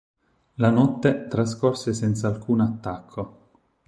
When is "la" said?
0.55-0.71